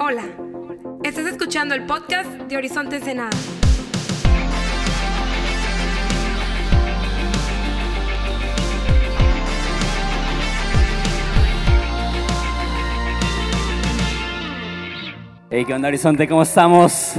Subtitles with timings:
[0.00, 0.22] Hola,
[1.02, 3.30] estás escuchando el podcast de Horizonte Ensenada.
[15.50, 16.28] Hey, ¿qué onda Horizonte?
[16.28, 17.14] ¿Cómo estamos?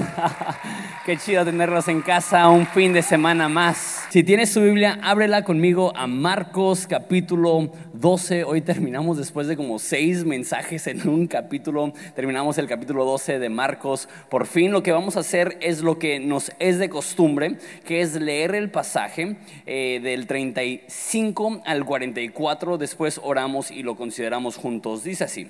[1.06, 3.99] Qué chido tenerlos en casa un fin de semana más.
[4.10, 8.44] Si tienes tu Biblia, ábrela conmigo a Marcos capítulo 12.
[8.44, 11.94] Hoy terminamos después de como seis mensajes en un capítulo.
[12.16, 14.10] Terminamos el capítulo 12 de Marcos.
[14.32, 18.02] Por fin lo que vamos a hacer es lo que nos es de costumbre, que
[18.02, 19.38] es leer el pasaje
[19.68, 22.80] eh, del 35 al 44.
[22.80, 25.04] Después oramos y lo consideramos juntos.
[25.04, 25.50] Dice así.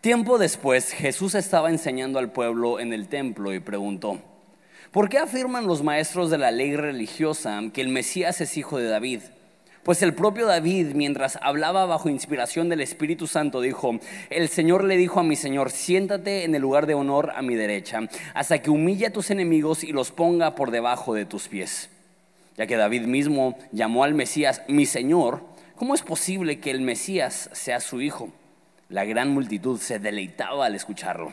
[0.00, 4.20] Tiempo después, Jesús estaba enseñando al pueblo en el templo y preguntó,
[4.90, 8.88] ¿por qué afirman los maestros de la ley religiosa que el Mesías es hijo de
[8.88, 9.20] David?
[9.86, 14.96] Pues el propio David, mientras hablaba bajo inspiración del Espíritu Santo, dijo, el Señor le
[14.96, 18.00] dijo a mi Señor, siéntate en el lugar de honor a mi derecha,
[18.34, 21.88] hasta que humille a tus enemigos y los ponga por debajo de tus pies.
[22.56, 25.44] Ya que David mismo llamó al Mesías mi Señor,
[25.76, 28.32] ¿cómo es posible que el Mesías sea su hijo?
[28.88, 31.32] La gran multitud se deleitaba al escucharlo.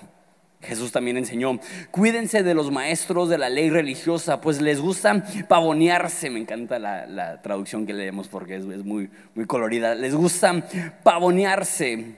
[0.64, 1.60] Jesús también enseñó,
[1.92, 7.42] cuídense de los maestros de la ley religiosa, pues les gusta pavonearse, me encanta la,
[7.42, 10.66] traducción que leemos porque es, muy, muy colorida, les gusta
[11.04, 12.16] pavonearse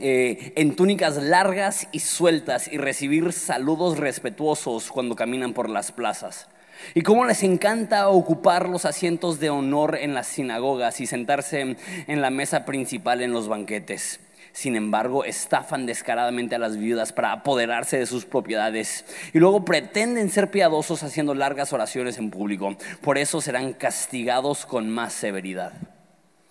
[0.00, 6.48] eh, en túnicas largas y sueltas y recibir saludos respetuosos cuando caminan por las plazas.
[6.94, 12.20] Y cómo les encanta ocupar los asientos de honor en las sinagogas y sentarse en
[12.20, 14.20] la mesa principal en los banquetes.
[14.58, 20.30] Sin embargo, estafan descaradamente a las viudas para apoderarse de sus propiedades y luego pretenden
[20.30, 22.76] ser piadosos haciendo largas oraciones en público.
[23.00, 25.74] Por eso serán castigados con más severidad.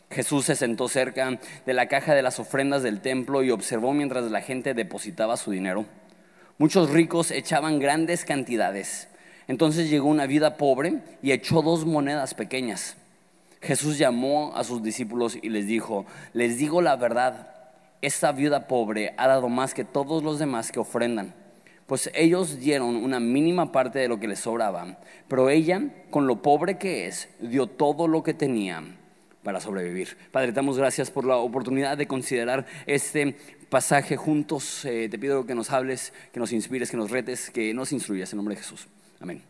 [0.10, 4.32] Jesús se sentó cerca de la caja de las ofrendas del templo y observó mientras
[4.32, 5.84] la gente depositaba su dinero.
[6.60, 9.10] Muchos ricos echaban grandes cantidades.
[9.50, 12.96] Entonces llegó una vida pobre y echó dos monedas pequeñas.
[13.62, 17.57] Jesús llamó a sus discípulos y les dijo, les digo la verdad
[18.02, 21.34] esta viuda pobre ha dado más que todos los demás que ofrendan,
[21.88, 26.42] pues ellos dieron una mínima parte de lo que les sobraba, pero ella, con lo
[26.42, 28.84] pobre que es, dio todo lo que tenía
[29.44, 30.18] para sobrevivir.
[30.32, 33.38] Padre, damos gracias por la oportunidad de considerar este
[33.70, 34.84] pasaje juntos.
[34.84, 38.32] Eh, te pido que nos hables, que nos inspires, que nos retes, que nos instruyas
[38.34, 38.88] en nombre de Jesús.
[39.22, 39.42] Amén.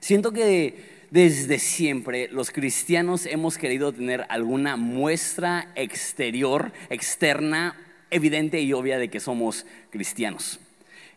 [0.00, 7.76] Siento que desde siempre los cristianos hemos querido tener alguna muestra exterior, externa,
[8.10, 10.58] evidente y obvia de que somos cristianos.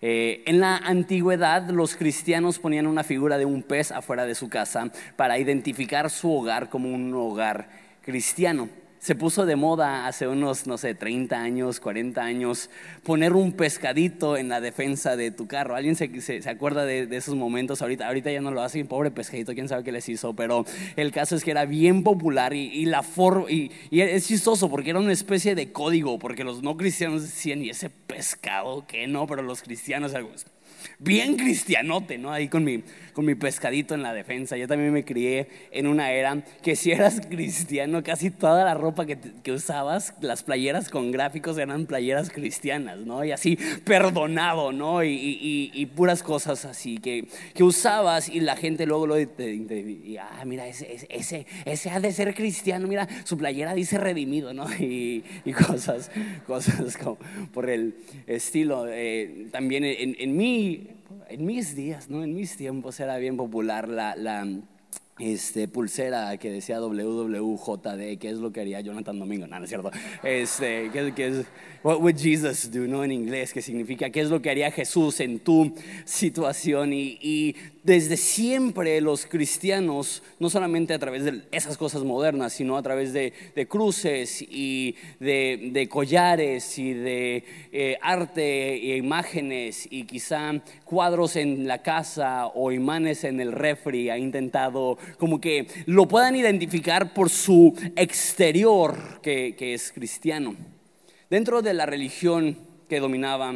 [0.03, 4.49] Eh, en la antigüedad los cristianos ponían una figura de un pez afuera de su
[4.49, 7.67] casa para identificar su hogar como un hogar
[8.03, 8.69] cristiano.
[8.99, 12.69] Se puso de moda hace unos, no sé, 30 años, 40 años,
[13.03, 15.75] poner un pescadito en la defensa de tu carro.
[15.75, 17.81] ¿Alguien se, se, acuerda de, esos momentos?
[17.81, 20.65] Ahorita, ahorita ya no lo hacen, pobre pescadito, quién sabe qué les hizo, pero
[20.95, 24.89] el caso es que era bien popular y, la forma, y, y, es chistoso porque
[24.89, 29.27] era una especie de código, porque los no cristianos decían, ¿y ese pescado qué no?
[29.27, 30.31] Pero los cristianos, algo
[30.99, 32.31] bien cristianote, ¿no?
[32.31, 32.83] Ahí con mi,
[33.13, 34.57] con mi pescadito en la defensa.
[34.57, 39.05] Yo también me crié en una era que si eras cristiano, casi toda la ropa
[39.05, 43.23] que, que usabas, las playeras con gráficos eran playeras cristianas, ¿no?
[43.23, 45.03] Y así, perdonado, ¿no?
[45.03, 49.19] Y, y, y puras cosas así que, que, usabas y la gente luego lo...
[49.19, 54.53] Y, ah, mira, ese, ese, ese ha de ser cristiano, mira, su playera dice redimido,
[54.53, 54.67] ¿no?
[54.79, 55.23] Y,
[55.67, 56.11] cosas,
[56.45, 57.17] cosas como
[57.53, 57.95] por el
[58.27, 58.85] estilo.
[58.88, 60.66] Eh, también en, en mí
[61.29, 62.23] en mis días, ¿no?
[62.23, 64.45] En mis tiempos era bien popular la, la
[65.19, 69.69] este, pulsera que decía WWJD, que es lo que haría Jonathan Domingo, no, no es
[69.69, 69.91] cierto.
[70.23, 71.45] Este, que, es,
[71.83, 73.03] What would Jesus do, ¿no?
[73.03, 75.73] En inglés, que significa, ¿qué es lo que haría Jesús en tu
[76.06, 76.91] situación?
[76.91, 77.56] Y, y
[77.88, 83.13] desde siempre los cristianos, no solamente a través de esas cosas modernas, sino a través
[83.13, 83.31] de,
[83.69, 90.51] cruces y de, collares y de eh, arte e imágenes y quizá
[90.83, 96.36] cuadros en la casa o imanes en el refri, ha intentado como que lo puedan
[96.36, 100.56] identificar por su exterior que, es cristiano.
[101.30, 102.57] Dentro de la religión
[102.88, 103.54] que dominaba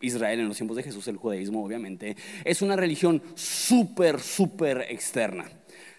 [0.00, 5.50] Israel en los tiempos de Jesús, el judaísmo obviamente, es una religión súper, súper externa.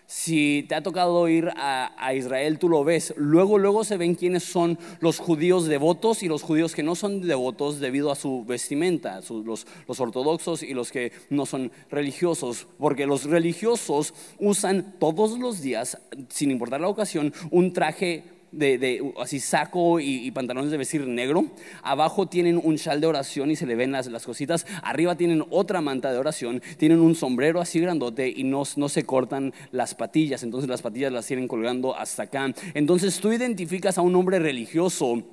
[0.10, 3.14] Si te ha tocado ir a, Israel, tú lo ves.
[3.18, 7.28] Luego, luego se ven quiénes son los judíos devotos y los judíos que no son
[7.28, 12.68] devotos debido a su vestimenta, los, los ortodoxos y los que no son religiosos.
[12.80, 15.98] Porque los religiosos usan todos los días,
[16.30, 21.46] sin importar la ocasión, un traje de, así saco y, pantalones de vestir negro.
[21.84, 24.66] Abajo tienen un chal de oración y se le ven las, las cositas.
[24.84, 26.62] Arriba tienen otra manta de oración.
[26.78, 30.44] Tienen un sombrero así grandote y no, no se cortan las patillas.
[30.44, 32.54] Entonces las patillas las tienen colgando hasta acá.
[32.74, 35.24] Entonces tú identificas a un hombre religioso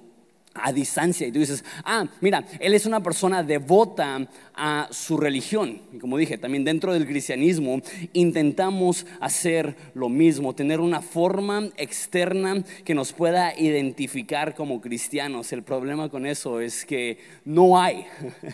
[0.55, 5.81] a distancia y tú dices, ah, mira, él es una persona devota a su religión.
[5.93, 7.81] Y como dije, también dentro del cristianismo
[8.13, 15.53] intentamos hacer lo mismo, tener una forma externa que nos pueda identificar como cristianos.
[15.53, 18.07] El problema con eso es que no hay,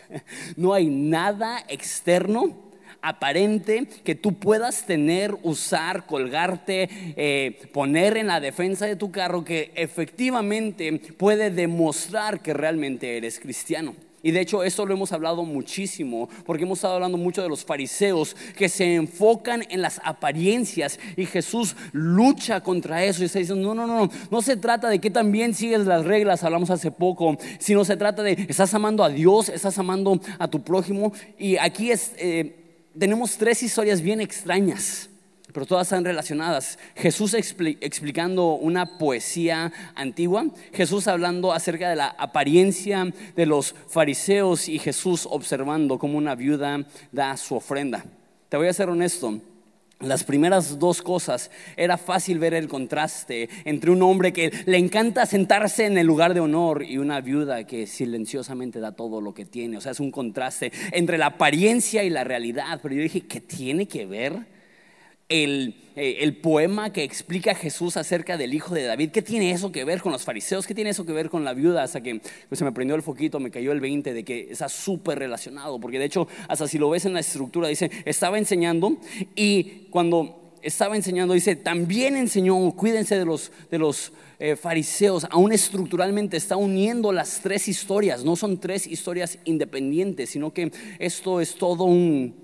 [0.56, 2.69] no hay nada externo
[3.02, 9.44] aparente que tú puedas tener, usar, colgarte, eh, poner en la defensa de tu carro
[9.44, 13.94] que efectivamente puede demostrar que realmente eres cristiano.
[14.22, 17.64] Y de hecho eso lo hemos hablado muchísimo, porque hemos estado hablando mucho de los
[17.64, 23.74] fariseos que se enfocan en las apariencias y Jesús lucha contra eso y está diciendo,
[23.74, 27.38] no, no, no, no se trata de que también sigues las reglas, hablamos hace poco,
[27.58, 31.12] sino se trata de, estás amando a Dios, estás amando a tu prójimo.
[31.38, 32.59] Y aquí es, eh,
[32.98, 35.08] tenemos tres historias bien extrañas,
[35.52, 36.78] pero todas están relacionadas.
[36.94, 44.78] Jesús explicando una poesía antigua, Jesús hablando acerca de la apariencia de los fariseos y
[44.78, 48.04] Jesús observando cómo una viuda da su ofrenda.
[48.48, 49.40] Te voy a ser honesto,
[50.00, 55.26] las primeras dos cosas, era fácil ver el contraste entre un hombre que le encanta
[55.26, 59.44] sentarse en el lugar de honor y una viuda que silenciosamente da todo lo que
[59.44, 59.76] tiene.
[59.76, 62.80] O sea, es un contraste entre la apariencia y la realidad.
[62.82, 64.59] Pero yo dije, ¿qué tiene que ver?
[65.30, 69.10] El, eh, el, poema que explica Jesús acerca del hijo de David.
[69.10, 70.66] ¿Qué tiene eso que ver con los fariseos?
[70.66, 71.84] ¿Qué tiene eso que ver con la viuda?
[71.84, 74.68] Hasta que pues, se me prendió el foquito, me cayó el 20 de que está
[74.68, 75.80] súper relacionado.
[75.80, 78.98] Porque de hecho, hasta si lo ves en la estructura, dice, estaba enseñando
[79.36, 85.52] y cuando estaba enseñando, dice, también enseñó, cuídense de los, de los eh, fariseos, aún
[85.52, 88.24] estructuralmente está uniendo las tres historias.
[88.24, 92.34] No son tres historias independientes, sino que esto es todo un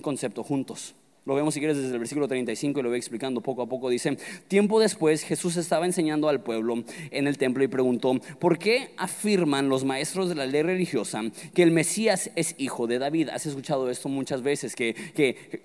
[0.00, 0.94] concepto juntos.
[1.24, 3.88] Lo vemos si quieres desde el versículo 35 y lo voy explicando poco a poco.
[3.88, 4.16] Dice,
[4.48, 6.82] tiempo después Jesús estaba enseñando al pueblo
[7.12, 11.22] en el templo y preguntó, ¿por qué afirman los maestros de la ley religiosa
[11.54, 13.28] que el Mesías es hijo de David?
[13.28, 14.96] Has escuchado esto muchas veces, que,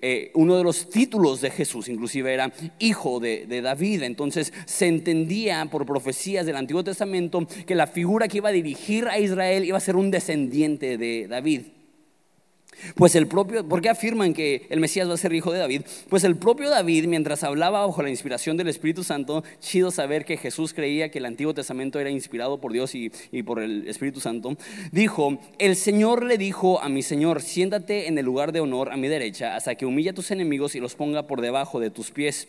[0.00, 4.04] eh, uno de los títulos de Jesús inclusive era hijo de, de David.
[4.04, 9.08] Entonces se entendía por profecías del Antiguo Testamento que la figura que iba a dirigir
[9.08, 11.62] a Israel iba a ser un descendiente de David.
[12.94, 15.82] Pues el propio, ¿por qué afirman que el Mesías va a ser hijo de David?
[16.08, 20.36] Pues el propio David, mientras hablaba bajo la inspiración del Espíritu Santo, chido saber que
[20.36, 24.20] Jesús creía que el Antiguo Testamento era inspirado por Dios y, y por el Espíritu
[24.20, 24.56] Santo,
[24.92, 28.96] dijo, el Señor le dijo a mi Señor, siéntate en el lugar de honor a
[28.96, 32.10] mi derecha hasta que humille a tus enemigos y los ponga por debajo de tus
[32.10, 32.48] pies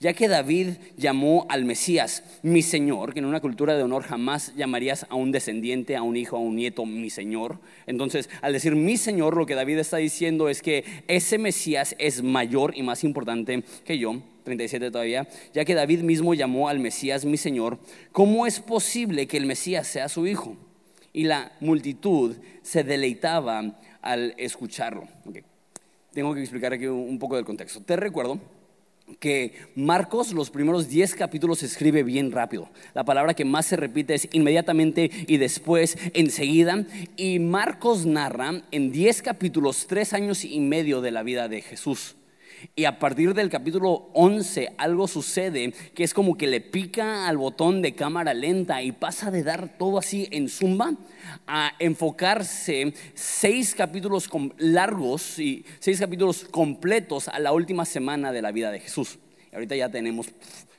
[0.00, 4.54] ya que David llamó al Mesías mi Señor, que en una cultura de honor jamás
[4.56, 7.58] llamarías a un descendiente, a un hijo, a un nieto mi Señor.
[7.86, 12.22] Entonces, al decir mi Señor, lo que David está diciendo es que ese Mesías es
[12.22, 14.22] mayor y más importante que yo.
[14.44, 17.78] 37 todavía, ya que David mismo llamó al Mesías mi Señor,
[18.12, 20.56] ¿cómo es posible que el Mesías sea su hijo?
[21.12, 25.06] Y la multitud se deleitaba al escucharlo.
[26.14, 27.82] Tengo que explicar aquí un poco del contexto.
[27.82, 28.40] Te recuerdo
[29.20, 32.68] que Marcos los primeros 10 capítulos escribe bien rápido.
[32.94, 36.84] La palabra que más se repite es inmediatamente y después, enseguida.
[37.16, 42.17] Y Marcos narra en 10 capítulos tres años y medio de la vida de Jesús.
[42.74, 47.36] Y a partir del capítulo 11 algo sucede que es como que le pica al
[47.36, 50.94] botón de cámara lenta y pasa de dar todo así en zumba
[51.46, 58.52] a enfocarse seis capítulos largos y seis capítulos completos a la última semana de la
[58.52, 59.18] vida de Jesús.
[59.52, 60.28] Y ahorita ya tenemos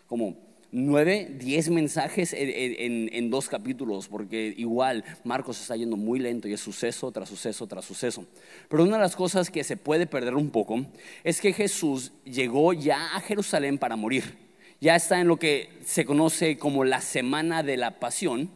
[0.08, 6.54] como nueve, diez mensajes en, dos capítulos, porque igual Marcos está yendo muy lento y
[6.54, 8.26] es suceso tras suceso tras suceso.
[8.70, 10.86] Pero una de las cosas que se puede perder un poco
[11.24, 14.38] es que Jesús llegó ya a Jerusalén para morir.
[14.82, 18.50] Ya está en lo que se conoce como la semana de la pasión.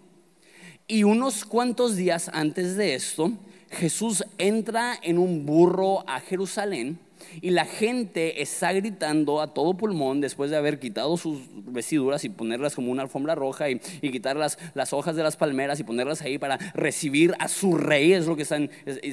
[0.87, 3.33] Y unos cuantos días antes de esto,
[3.71, 6.99] Jesús entra en un burro a Jerusalén
[7.41, 12.29] y la gente está gritando a todo pulmón después de haber quitado sus vestiduras y
[12.29, 13.79] ponerlas como una alfombra roja y,
[14.13, 18.13] quitar las, las, hojas de las palmeras y ponerlas ahí para recibir a su rey,
[18.13, 18.69] es lo que están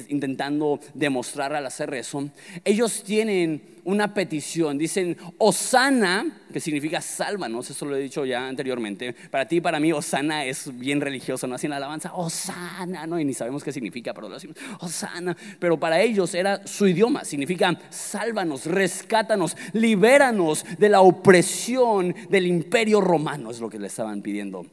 [0.09, 2.29] intentando demostrar al hacer eso.
[2.63, 9.13] Ellos tienen una petición, dicen, Osana, que significa sálvanos, eso lo he dicho ya anteriormente.
[9.29, 13.25] Para ti y para mí, Osana es bien religioso, no hacen alabanza, Osana, no, y
[13.25, 15.35] ni sabemos qué significa, pero lo decimos, Osana.
[15.59, 23.01] Pero para ellos era su idioma, significa sálvanos, rescátanos, libéranos de la opresión del imperio
[23.01, 24.65] romano, es lo que le estaban pidiendo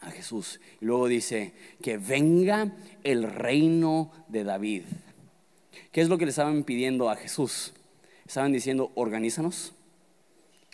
[0.00, 0.60] a Jesús.
[0.80, 1.52] Y luego dice,
[1.82, 2.72] que venga
[3.04, 4.82] el reino de David.
[5.92, 7.72] ¿Qué es lo que le estaban pidiendo a Jesús?
[8.28, 9.72] Estaban diciendo, organízanos,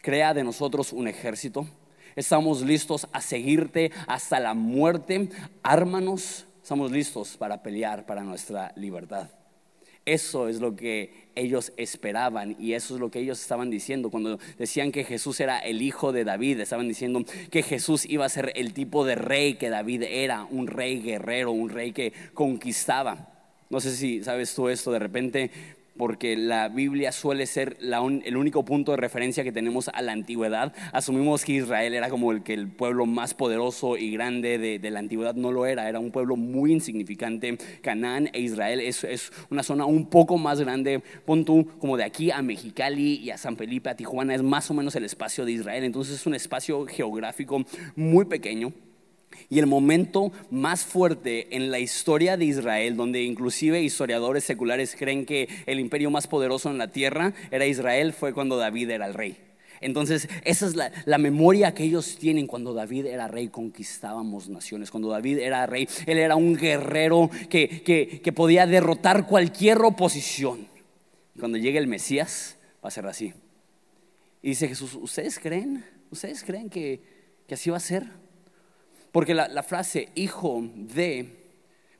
[0.02, 1.68] crea de nosotros un ejército,
[2.16, 5.28] estamos listos a seguirte hasta la muerte,
[5.62, 9.30] ármanos, estamos listos para pelear para nuestra libertad.
[10.04, 14.40] Eso es lo que ellos esperaban y eso es lo que ellos estaban diciendo cuando
[14.58, 16.58] decían que Jesús era el hijo de David.
[16.58, 20.66] Estaban diciendo que Jesús iba a ser el tipo de rey que David era, un
[20.66, 23.28] rey guerrero, un rey que conquistaba.
[23.70, 25.50] No sé si sabes tú esto, de repente
[25.96, 30.72] porque la Biblia suele ser el único punto de referencia que tenemos a la antigüedad.
[30.92, 34.98] Asumimos que Israel era como el, que el pueblo más poderoso y grande de, la
[34.98, 35.34] antigüedad.
[35.34, 37.56] No lo era, era un pueblo muy insignificante.
[37.82, 41.02] Canaán e Israel es, es, una zona un poco más grande.
[41.24, 44.70] Pon tú como de aquí a Mexicali y a San Felipe, a Tijuana, es más
[44.70, 45.84] o menos el espacio de Israel.
[45.84, 48.72] Entonces es un espacio geográfico muy pequeño.
[49.54, 55.24] Y el momento más fuerte en la historia de Israel, donde inclusive historiadores seculares creen
[55.24, 59.14] que el imperio más poderoso en la tierra era Israel, fue cuando David era el
[59.14, 59.36] rey.
[59.80, 62.48] Entonces, esa es la, memoria que ellos tienen.
[62.48, 64.90] Cuando David era rey, conquistábamos naciones.
[64.90, 70.66] Cuando David era rey, él era un guerrero que, podía derrotar cualquier oposición.
[71.38, 73.32] Cuando llegue el Mesías, va a ser así.
[74.42, 75.84] Y dice Jesús, ¿ustedes creen?
[76.10, 77.00] ¿Ustedes creen que,
[77.46, 78.23] que así va a ser?
[79.14, 81.28] Porque la, frase hijo de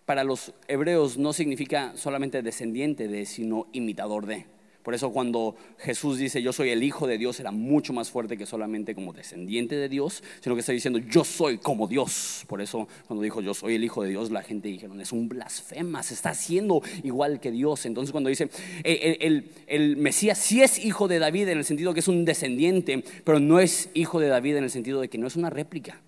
[0.04, 4.46] para los hebreos no significa solamente descendiente de, sino imitador de.
[4.82, 8.36] Por eso cuando Jesús dice yo soy el Hijo de Dios era mucho más fuerte
[8.36, 12.44] que solamente como descendiente de Dios, sino que está diciendo yo soy como Dios.
[12.48, 15.28] Por eso cuando dijo yo soy el Hijo de Dios, la gente dijeron es un
[15.28, 17.86] blasfema, se está haciendo igual que Dios.
[17.86, 18.50] Entonces cuando dice
[18.82, 22.24] el, el, el Mesías sí es hijo de David en el sentido que es un
[22.24, 25.48] descendiente, pero no es hijo de David en el sentido de que no es una
[25.48, 26.02] réplica.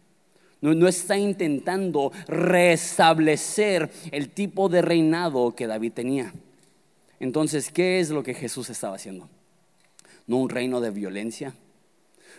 [0.75, 6.32] No, está intentando restablecer el tipo de reinado que David tenía.
[7.20, 9.28] Entonces, ¿qué es lo que Jesús estaba haciendo?
[10.26, 11.54] No un reino de violencia,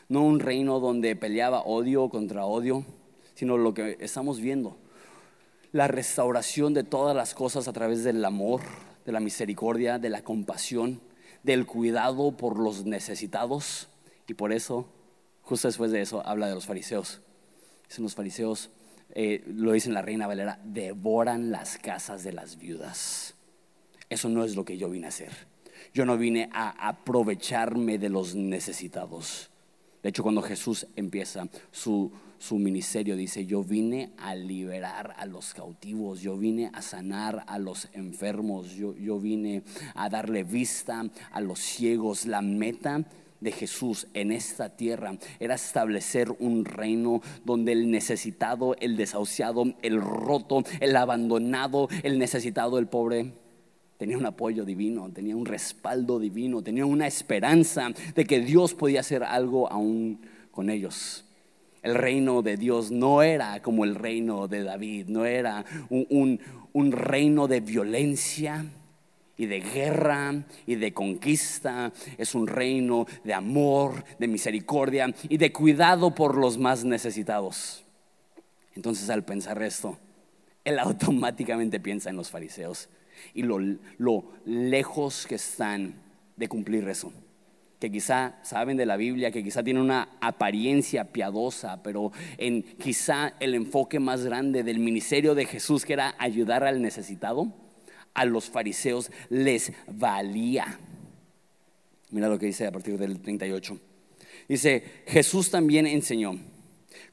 [0.10, 2.84] no un reino donde peleaba odio contra odio,
[3.34, 4.76] sino lo que estamos viendo,
[5.72, 8.60] la restauración de todas las cosas a través del amor,
[9.06, 11.00] de la misericordia, de la compasión,
[11.44, 13.88] del cuidado por los necesitados.
[14.28, 14.86] Y por eso,
[15.44, 17.22] justo después de eso, habla de los fariseos.
[17.88, 18.70] Dicen los fariseos,
[19.14, 23.36] eh, lo dicen la reina Valera, devoran las casas de las viudas.
[24.10, 25.32] Eso no es lo que yo vine a hacer.
[25.94, 29.50] Yo no vine a aprovecharme de los necesitados.
[30.04, 35.54] De hecho, cuando Jesús empieza su, su ministerio, dice, yo vine a liberar a los
[35.54, 39.64] cautivos, yo vine a sanar a los enfermos, yo, yo vine
[39.96, 42.26] a darle vista a los ciegos.
[42.26, 43.04] La meta
[43.40, 50.02] de Jesús en esta tierra era establecer un reino donde el necesitado, el desahuciado, el
[50.02, 53.34] roto, el abandonado, el necesitado, el pobre,
[53.98, 59.02] tenía un apoyo divino, tenía un respaldo divino, tenía una esperanza de que Dios podía
[59.02, 61.26] hacer algo aún con ellos.
[61.84, 66.40] El reino de Dios no era como el reino de David, no era un,
[66.74, 68.66] un reino de violencia,
[69.38, 71.94] y de guerra y de conquista.
[72.18, 77.84] Es un reino de amor, de misericordia y de cuidado por los más necesitados.
[78.76, 79.98] Entonces al pensar esto,
[80.64, 82.90] él automáticamente piensa en los fariseos
[83.34, 85.96] y lo, lejos que están
[86.36, 87.12] de cumplir eso.
[87.80, 93.34] Que quizá saben de la Biblia, que quizá tienen una apariencia piadosa, pero en quizá
[93.40, 97.54] el enfoque más grande del ministerio de Jesús, que era ayudar al necesitado,
[98.18, 100.80] a los fariseos les valía.
[102.10, 103.80] Mira lo que dice a partir del 38.
[104.50, 106.40] Dice, Jesús también enseñó,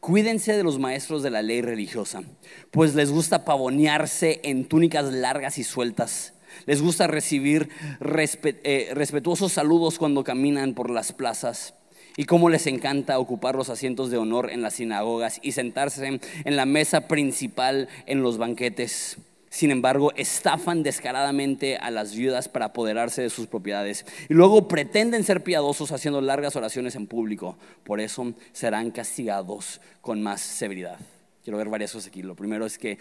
[0.01, 2.23] cuídense de los maestros de la ley religiosa,
[2.71, 6.33] pues les gusta pavonearse en túnicas largas y sueltas.
[6.65, 7.69] Les gusta recibir
[8.01, 11.75] eh, respetuosos saludos cuando caminan por las plazas.
[12.17, 16.57] Y cómo les encanta ocupar los asientos de honor en las sinagogas y sentarse en
[16.57, 19.19] la mesa principal en los banquetes
[19.55, 24.05] sin embargo, estafan descaradamente a las viudas para apoderarse de sus propiedades.
[24.29, 27.57] Y luego pretenden ser piadosos haciendo largas oraciones en público.
[27.85, 30.99] Por eso serán castigados con más severidad.
[31.45, 32.21] Quiero ver varias cosas aquí.
[32.21, 32.99] Lo primero es que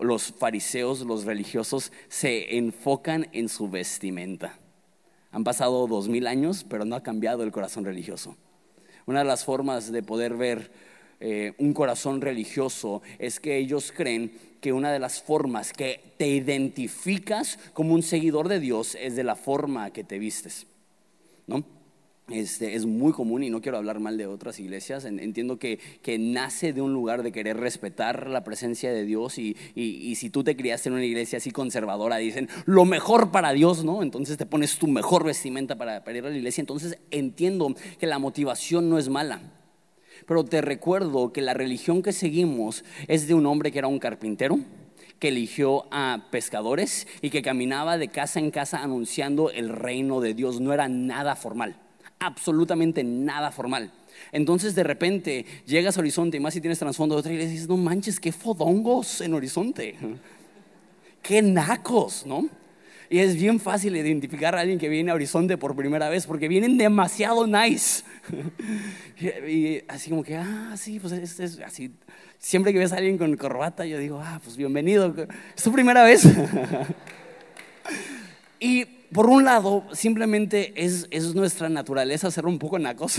[0.00, 4.58] los fariseos, los religiosos, se enfocan en su vestimenta.
[5.32, 8.38] Han pasado dos mil años, pero no ha cambiado el corazón religioso.
[9.04, 10.72] Una de las formas de poder ver
[11.26, 16.28] eh, un corazón religioso es que ellos creen que una de las formas que te
[16.28, 20.66] identificas como un seguidor de Dios es de la forma que te vistes,
[21.46, 21.64] ¿no?
[22.28, 25.06] Este, es muy común y no quiero hablar mal de otras iglesias.
[25.06, 29.56] Entiendo que, que nace de un lugar de querer respetar la presencia de Dios y,
[29.74, 33.82] y, si tú te criaste en una iglesia así conservadora, dicen lo mejor para Dios,
[33.82, 34.02] ¿no?
[34.02, 36.60] Entonces te pones tu mejor vestimenta para, para ir a la iglesia.
[36.60, 39.53] Entonces entiendo que la motivación no es mala.
[40.26, 43.98] Pero te recuerdo que la religión que seguimos es de un hombre que era un
[43.98, 44.58] carpintero
[45.18, 50.34] que eligió a pescadores y que caminaba de casa en casa anunciando el reino de
[50.34, 50.60] Dios.
[50.60, 51.76] No era nada formal
[52.24, 53.92] absolutamente nada formal.
[54.32, 57.54] Entonces de repente llegas a Horizonte y más si tienes trasfondo de otra iglesia y
[57.54, 59.96] dices, no manches, qué fodongos en Horizonte.
[61.22, 62.48] Qué nacos, ¿no?
[63.10, 66.48] Y es bien fácil identificar a alguien que viene a Horizonte por primera vez porque
[66.48, 68.02] vienen demasiado nice.
[69.48, 71.92] y, así como que, ah, sí, pues es, es, así.
[72.38, 75.14] Siempre que ves a alguien con corbata, yo digo, ah, pues bienvenido.
[75.56, 76.24] Es tu primera vez.
[78.60, 83.18] y por un lado, simplemente es, nuestra naturaleza ser un poco nacos,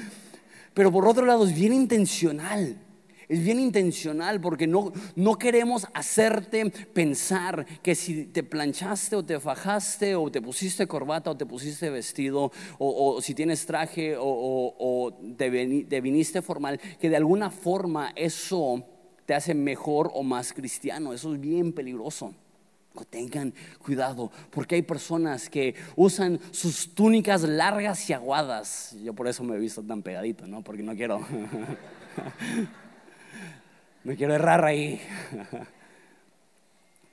[0.74, 2.78] pero por otro lado es bien intencional.
[3.30, 9.38] Es bien intencional porque no, no queremos hacerte pensar que si te planchaste o te
[9.38, 15.12] fajaste o te pusiste corbata o te pusiste vestido o, si tienes traje o, o
[15.36, 18.84] te, te viniste formal, que de alguna forma eso
[19.26, 21.12] te hace mejor o más cristiano.
[21.12, 22.34] Eso es bien peligroso.
[23.10, 28.96] Tengan cuidado, porque hay personas que usan sus túnicas largas y aguadas.
[29.04, 30.62] Yo por eso me he visto tan pegadito, ¿no?
[30.62, 31.20] Porque no quiero.
[34.04, 35.00] no quiero errar ahí.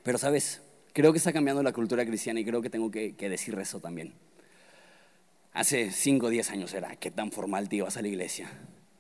[0.03, 0.62] Pero sabes,
[0.94, 4.13] creo que está cambiando la cultura cristiana y creo que tengo que, decir eso también.
[5.53, 8.50] Hace 5 o 10 años era, ¿qué tan formal te ibas a la iglesia?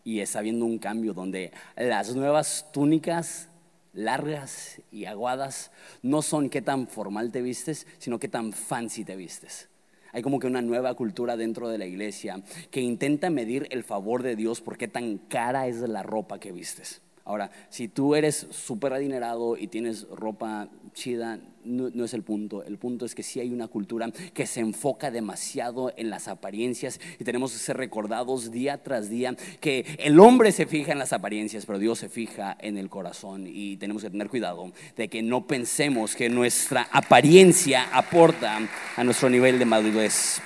[0.03, 3.49] Y está habiendo un cambio donde las nuevas túnicas
[3.93, 9.15] largas y aguadas no son qué tan formal te vistes, sino qué tan fancy te
[9.15, 9.69] vistes.
[10.13, 14.23] Hay como que una nueva cultura dentro de la iglesia que intenta medir el favor
[14.23, 17.01] de Dios por qué tan cara es la ropa que vistes.
[17.27, 22.63] Ahora, si tú eres súper adinerado y tienes ropa chida, no, es el punto.
[22.63, 27.01] El punto es que sí hay una cultura que se enfoca demasiado en las apariencias
[27.19, 31.11] y tenemos que ser recordados día tras día que el hombre se fija en las
[31.11, 35.21] apariencias, pero Dios se fija en el corazón y tenemos que tener cuidado de que
[35.21, 38.59] no pensemos que nuestra apariencia aporta
[38.95, 40.41] a nuestro nivel de madurez.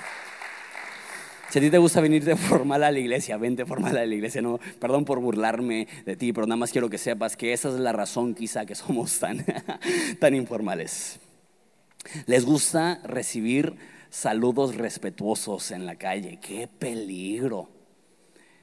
[1.52, 4.14] Si a ti te gusta venir de formal a la iglesia, vente formal a la
[4.14, 4.40] iglesia.
[4.40, 7.74] No, perdón por burlarme de ti, pero nada más quiero que sepas que esa es
[7.74, 9.44] la razón quizá que somos tan,
[10.18, 11.20] tan informales.
[12.24, 13.74] Les gusta recibir
[14.08, 16.38] saludos respetuosos en la calle.
[16.40, 17.68] ¡Qué peligro!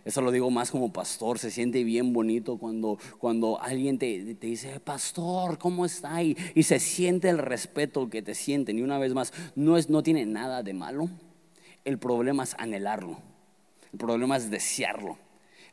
[0.04, 4.48] Eso lo digo más como pastor, se siente bien bonito cuando, cuando alguien te, te
[4.48, 6.24] dice, pastor, ¿cómo está?
[6.24, 8.80] Y, y, se siente el respeto que te sienten.
[8.80, 11.08] Y una vez más, no, es, no tiene nada de malo
[11.90, 13.18] el problema es anhelarlo.
[13.92, 15.18] El problema es desearlo.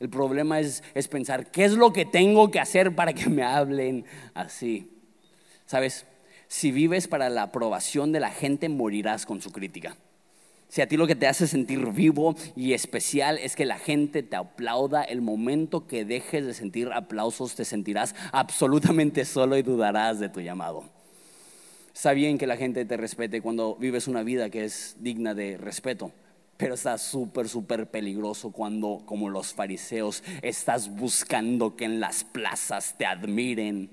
[0.01, 4.05] El problema es, pensar, ¿qué es lo que tengo que hacer para que me hablen
[4.35, 4.91] así?
[5.67, 6.07] ¿Sabes?
[6.49, 9.97] Si vives para la aprobación de la gente, morirás con su crítica.
[10.69, 14.23] Si a ti lo que te hace sentir vivo y especial es que la gente
[14.23, 20.19] te aplauda, el momento que dejes de sentir aplausos te sentirás absolutamente solo y dudarás
[20.19, 20.96] de tu llamado.
[21.97, 25.57] Está bien que la gente te respete cuando vives una vida que es digna de
[25.57, 26.13] respeto,
[26.59, 32.99] pero está súper, súper peligroso cuando, como los fariseos, estás buscando que en las plazas
[32.99, 33.89] te admiren.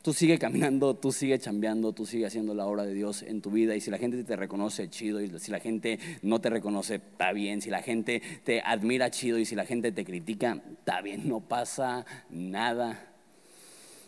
[0.00, 3.50] Tú sigue caminando, tú sigue chambeando, tú sigue haciendo la obra de Dios en tu
[3.50, 3.76] vida.
[3.76, 5.20] Y si la gente te reconoce, chido.
[5.20, 7.60] Y si la gente no te reconoce, está bien.
[7.60, 9.38] Si la gente te admira, chido.
[9.38, 11.28] Y si la gente te critica, está bien.
[11.28, 13.12] No pasa nada.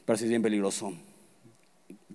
[0.06, 0.94] Pero sí es bien peligroso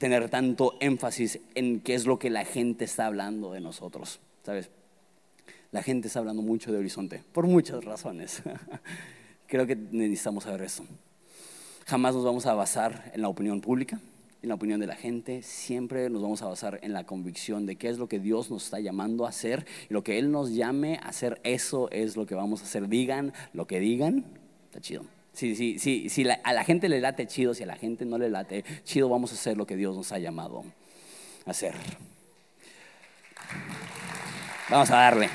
[0.02, 4.72] tener tanto énfasis en qué es lo que la gente está hablando de nosotros, ¿sabes?
[5.72, 8.42] La gente está hablando mucho de Horizonte, por muchas razones.
[9.48, 10.86] Creo que necesitamos saber eso.
[11.86, 14.00] Jamás nos vamos a basar en la opinión pública,
[14.42, 17.76] en la opinión de la gente, siempre nos vamos a basar en la convicción de
[17.76, 20.50] qué es lo que Dios nos está llamando a hacer y lo que Él nos
[20.50, 22.88] llame a hacer, eso es lo que vamos a hacer.
[22.88, 24.26] Digan lo que digan,
[24.66, 25.04] está chido.
[25.34, 28.18] Si, si, si, si a la gente le late chido, si a la gente no
[28.18, 30.64] le late chido, vamos a hacer lo que Dios nos ha llamado
[31.46, 31.74] a hacer.
[34.70, 35.30] Vamos a darle.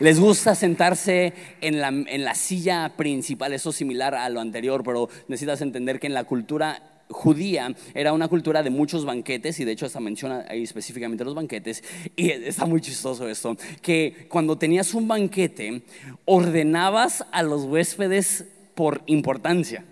[0.00, 4.82] Les gusta sentarse en la, en la silla principal, eso es similar a lo anterior,
[4.84, 9.64] pero necesitas entender que en la cultura judía era una cultura de muchos banquetes y
[9.64, 11.82] de hecho esta menciona ahí específicamente los banquetes
[12.16, 15.82] y está muy chistoso esto, que cuando tenías un banquete
[16.24, 19.84] ordenabas a los huéspedes por importancia.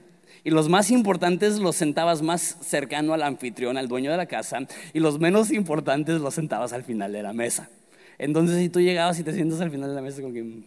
[0.42, 4.61] Y los más importantes los sentabas más cercano al anfitrión, al dueño de la casa,
[4.94, 7.68] y los menos importantes los sentabas al final de la mesa.
[8.16, 10.62] Entonces, si tú llegabas y te sientas al final de la mesa, como que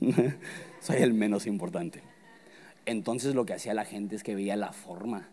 [0.80, 2.00] soy el menos importante.
[2.86, 5.28] Entonces, lo que hacía la gente es que veía la forma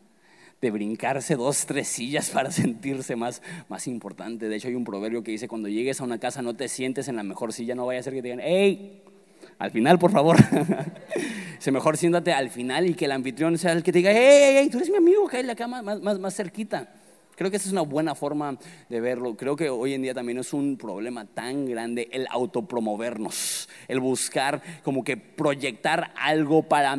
[0.62, 4.50] de brincarse dos, tres sillas para sentirse más, más importante.
[4.50, 7.08] De hecho, hay un proverbio que dice, cuando llegues a una casa no te sientes
[7.08, 9.02] en la mejor silla, no vaya a ser que te digan, hey,
[9.60, 10.38] al final, por favor.
[11.60, 14.58] Se mejor siéntate al final y que el anfitrión sea el que te diga, hey,
[14.60, 16.93] hey, tú eres mi amigo, la cama más, más, más cerquita.
[17.36, 18.58] Creo que esa es una buena forma
[18.89, 19.36] de verlo.
[19.36, 24.62] Creo que hoy en día también es un problema tan grande el autopromovernos, el buscar
[24.84, 26.96] como que proyectar algo para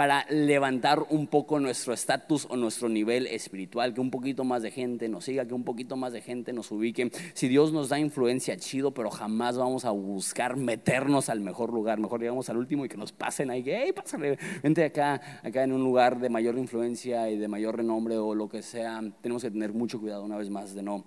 [0.00, 4.70] para levantar un poco nuestro estatus o nuestro nivel espiritual, que un poquito más de
[4.70, 7.12] gente nos siga, que un poquito más de gente nos ubique.
[7.34, 12.00] Si Dios nos da influencia, chido, pero jamás vamos a buscar meternos al mejor lugar.
[12.00, 15.64] Mejor llegamos al último y que nos pasen ahí, que, hey, pásale, vente acá, acá
[15.64, 19.02] en un lugar de mayor influencia y de mayor renombre o lo que sea.
[19.20, 21.04] Tenemos que tener mucho cuidado una vez más de no,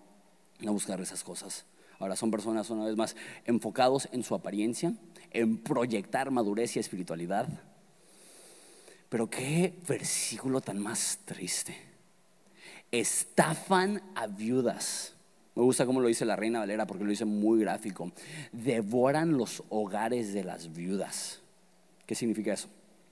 [0.59, 1.65] no buscar esas cosas.
[1.97, 4.93] Ahora son personas una vez más enfocados en su apariencia,
[5.31, 7.72] en proyectar madurez y espiritualidad
[9.13, 11.75] pero qué versículo tan más triste.
[12.91, 15.13] Estafan a viudas.
[15.53, 18.11] Me gusta cómo lo dice la reina Valera porque lo dice muy gráfico.
[18.51, 21.41] Devoran los hogares de las viudas.
[22.07, 22.69] ¿Qué significa eso?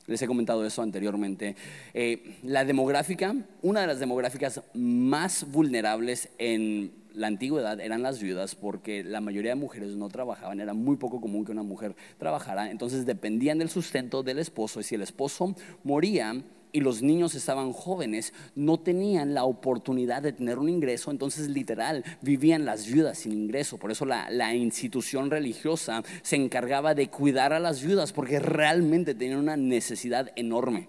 [0.07, 1.55] Les he comentado eso anteriormente.
[1.93, 8.55] Eh, la demográfica, una de las demográficas más vulnerables en la antigüedad eran las viudas
[8.55, 12.71] porque la mayoría de mujeres no trabajaban, era muy poco común que una mujer trabajara,
[12.71, 16.43] entonces dependían del sustento del esposo y si el esposo moría
[16.73, 22.03] y los niños estaban jóvenes, no tenían la oportunidad de tener un ingreso, entonces literal
[22.21, 27.51] vivían las viudas sin ingreso, por eso la, la institución religiosa se encargaba de cuidar
[27.51, 30.87] a las viudas porque realmente tenían una necesidad enorme.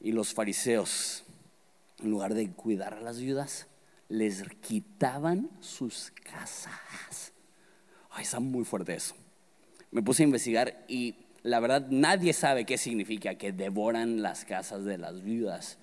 [0.00, 1.24] Y los fariseos,
[2.02, 3.68] en lugar de cuidar a las viudas,
[4.08, 7.32] les quitaban sus casas.
[8.10, 9.14] Ay, está muy fuerte eso.
[9.90, 14.84] Me puse a investigar y la verdad nadie sabe qué significa que devoran las casas
[14.84, 15.78] de las viudas.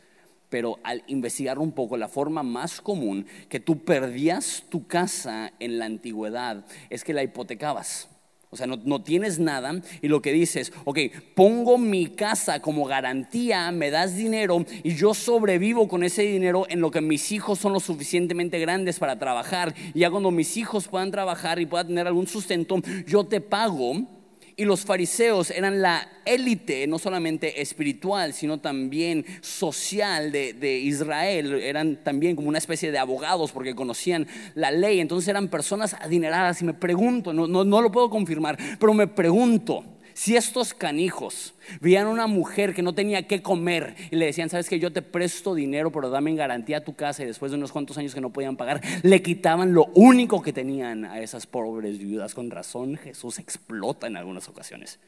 [0.50, 5.80] Pero al investigar un poco, la forma más común que tú perdías tu casa en
[5.80, 8.11] la antigüedad es que la hipotecabas.
[8.54, 11.00] O sea, no, tienes nada y lo que dices, ok,
[11.36, 16.82] pongo mi casa como garantía, me das dinero y yo sobrevivo con ese dinero en
[16.82, 19.74] lo que mis hijos son lo suficientemente grandes para trabajar.
[19.94, 24.21] Y ya cuando mis hijos puedan trabajar y puedan tener algún sustento, yo te pago
[24.62, 31.56] y los fariseos eran la élite, no solamente espiritual, sino también social de, Israel.
[31.56, 35.00] Eran también como una especie de abogados porque conocían la ley.
[35.00, 36.62] Entonces eran personas adineradas.
[36.62, 42.08] Y me pregunto, no, no lo puedo confirmar, pero me pregunto, si estos canijos veían
[42.08, 45.02] a una mujer que no tenía qué comer y le decían, sabes que yo te
[45.02, 48.22] presto dinero, pero dame en garantía tu casa y después de unos cuantos años que
[48.22, 52.34] no podían pagar, le quitaban lo único que tenían a esas pobres viudas.
[52.34, 55.00] Con razón Jesús explota en algunas ocasiones.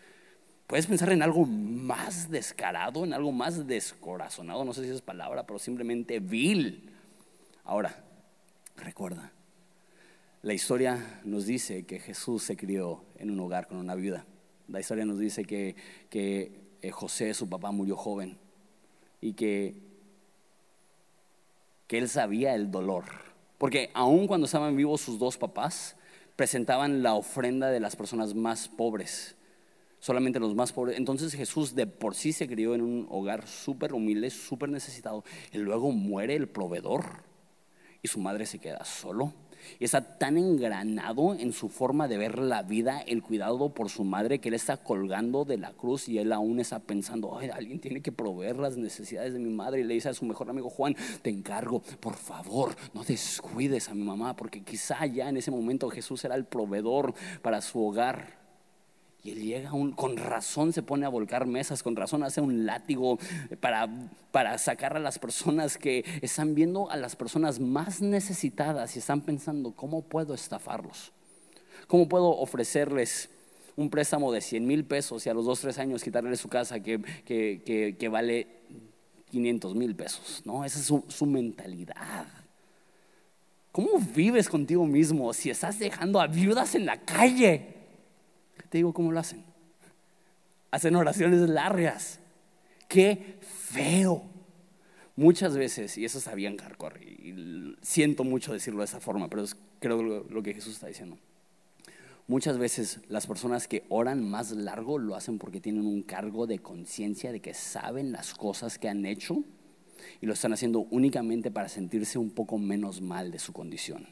[0.67, 5.45] Puedes pensar en algo más descarado, en algo más descorazonado, no sé si es palabra,
[5.45, 6.89] pero simplemente vil.
[7.65, 8.03] Ahora,
[8.77, 9.31] recuerda,
[10.41, 14.25] la historia nos dice que Jesús se crió en un hogar con una viuda.
[14.67, 15.75] La historia nos dice que,
[16.11, 18.37] eh, José, su papá, murió joven
[19.21, 19.75] y que,
[21.87, 23.05] que él sabía el dolor.
[23.57, 25.95] Porque aun cuando estaban vivos sus dos papás,
[26.35, 29.35] presentaban la ofrenda de las personas más pobres,
[29.99, 30.97] solamente los más pobres.
[30.97, 35.59] Entonces Jesús de por sí se crió en un hogar súper humilde, súper necesitado, y
[35.59, 37.23] luego muere el proveedor
[38.01, 39.33] y su madre se queda solo
[39.79, 44.03] y está tan engranado en su forma de ver la vida, el cuidado por su
[44.03, 48.01] madre, que él está colgando de la cruz y él aún está pensando, alguien tiene
[48.01, 49.81] que proveer las necesidades de mi madre.
[49.81, 53.93] Y le dice a su mejor amigo Juan, te encargo, por favor, no descuides a
[53.93, 58.42] mi mamá, porque quizá ya en ese momento Jesús era el proveedor para su hogar.
[59.25, 63.17] Y él llega, con razón se pone a volcar mesas, con razón hace un látigo
[63.61, 63.87] para,
[64.31, 69.21] para sacar a las personas que están viendo a las personas más necesitadas y están
[69.21, 71.13] pensando, ¿cómo puedo estafarlos?
[71.87, 73.29] ¿Cómo puedo ofrecerles
[73.77, 76.81] un préstamo de 100 mil pesos y a los dos, tres años quitarle su casa
[76.81, 78.47] que, que, vale
[79.31, 80.41] 500 mil pesos?
[80.43, 80.65] ¿no?
[80.65, 82.27] Esa es su, su mentalidad.
[83.71, 87.82] ¿Cómo vives contigo mismo si estás dejando a viudas en la calle?
[88.69, 89.43] Te digo cómo lo hacen.
[90.71, 92.19] Hacen oraciones largas.
[92.87, 94.23] Qué feo.
[95.15, 99.43] Muchas veces, y eso está bien hardcore, y siento mucho decirlo de esa forma, pero
[99.43, 101.17] es creo lo que Jesús está diciendo.
[102.27, 106.59] Muchas veces las personas que oran más largo lo hacen porque tienen un cargo de
[106.59, 109.43] conciencia de que saben las cosas que han hecho
[110.21, 114.07] y lo están haciendo únicamente para sentirse un poco menos mal de su condición.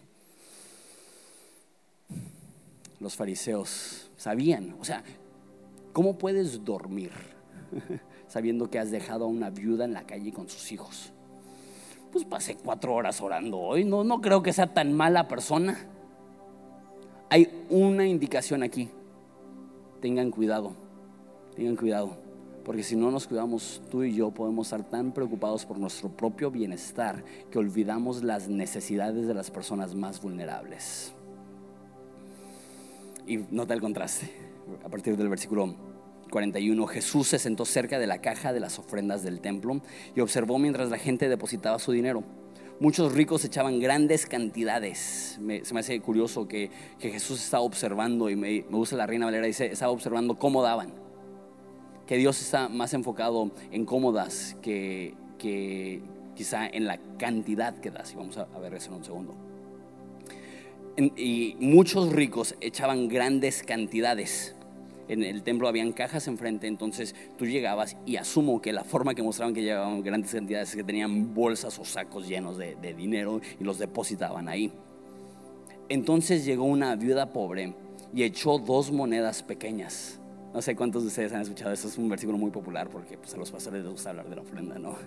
[3.01, 5.03] Los fariseos sabían, o sea,
[5.91, 7.09] ¿cómo puedes dormir
[8.27, 11.11] sabiendo que has dejado a una viuda en la calle con sus hijos?
[12.11, 15.79] Pues pasé cuatro horas orando hoy, no, no creo que sea tan mala persona.
[17.31, 18.91] Hay una indicación aquí,
[19.99, 20.73] tengan cuidado,
[21.55, 22.17] tengan cuidado.
[22.63, 26.51] Porque si no nos cuidamos, tú y yo podemos estar tan preocupados por nuestro propio
[26.51, 31.15] bienestar que olvidamos las necesidades de las personas más vulnerables.
[33.27, 34.29] Y nota el contraste.
[34.83, 35.75] A partir del versículo
[36.29, 39.81] 41, Jesús se sentó cerca de la caja de las ofrendas del templo
[40.15, 42.23] y observó mientras la gente depositaba su dinero.
[42.79, 45.37] Muchos ricos echaban grandes cantidades.
[45.63, 49.45] se me hace curioso que, Jesús estaba observando, y me, me gusta la Reina Valera,
[49.45, 50.93] dice, estaba observando cómo daban
[52.11, 56.01] que Dios está más enfocado en cómodas que, que
[56.35, 58.11] quizá en la cantidad que das.
[58.11, 59.50] Y vamos a, ver eso en un segundo.
[61.15, 64.55] Y muchos ricos echaban grandes cantidades.
[65.07, 69.23] En el templo habían cajas enfrente, entonces tú llegabas y asumo que la forma que
[69.23, 73.41] mostraban que llevaban grandes cantidades es que tenían bolsas o sacos llenos de, de dinero
[73.59, 74.71] y los depositaban ahí.
[75.89, 77.73] Entonces llegó una viuda pobre
[78.13, 80.21] y echó dos monedas pequeñas
[80.53, 83.33] no sé cuántos de ustedes han escuchado, eso es un versículo muy popular porque pues,
[83.33, 84.95] a los pastores les gusta hablar de la ofrenda, ¿no?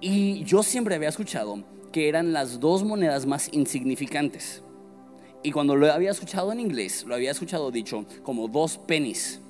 [0.00, 4.64] Y yo siempre había escuchado que eran las dos monedas más insignificantes.
[5.44, 9.40] Y cuando lo había escuchado en inglés, lo había escuchado dicho como dos pennies.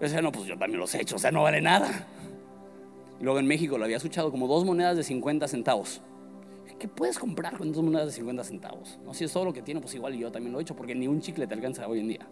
[0.00, 2.06] O sea, no, pues yo también los he hecho, o sea, no vale nada.
[3.18, 6.00] Y luego en México lo había escuchado como dos monedas de 50 centavos.
[6.78, 9.00] ¿Qué puedes comprar con dos monedas de 50 centavos?
[9.04, 10.94] No, si es todo lo que tiene, pues igual yo también lo he hecho, porque
[10.94, 12.28] ni un chicle te alcanza hoy en día.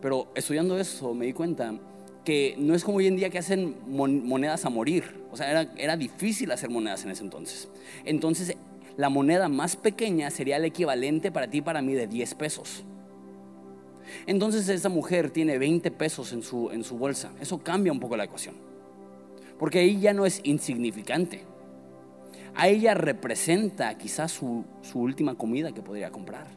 [0.00, 1.74] Pero estudiando eso me di cuenta
[2.24, 5.04] que no es como hoy en día que hacen monedas a morir.
[5.32, 7.68] O sea, era, era difícil hacer monedas en ese entonces.
[8.04, 8.56] Entonces,
[8.96, 12.84] la moneda más pequeña sería el equivalente para ti y para mí de 10 pesos.
[14.26, 17.32] Entonces esa mujer tiene 20 pesos en su, en su bolsa.
[17.40, 18.54] Eso cambia un poco la ecuación.
[19.58, 21.44] Porque ahí ya no es insignificante.
[22.54, 26.48] A ella representa quizás su, su última comida que podría comprar.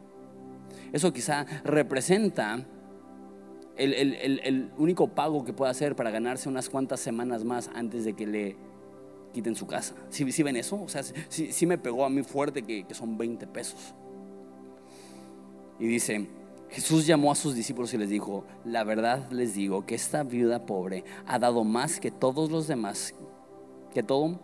[0.92, 2.66] Eso quizá representa
[3.76, 8.26] el, único pago que puede hacer para ganarse unas cuantas semanas más antes de que
[8.26, 8.56] le
[9.32, 9.94] quiten su casa.
[10.10, 10.80] ¿Sí, ven eso?
[10.80, 13.94] O sea, sí, me pegó a mí fuerte que, que son 20 pesos.
[15.78, 16.28] Y dice,
[16.70, 20.66] Jesús llamó a sus discípulos y les dijo, la verdad les digo que esta viuda
[20.66, 23.14] pobre ha dado más que todos los demás,
[23.92, 24.38] que todos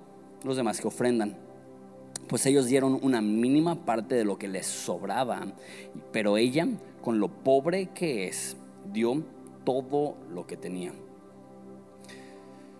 [0.45, 1.37] los demás que ofrendan.
[2.29, 5.45] Pues ellos dieron una mínima parte de lo que les sobraba,
[6.13, 6.69] pero ella,
[7.03, 8.57] con lo pobre que es,
[8.93, 9.23] dio
[9.65, 10.93] todo lo que tenía.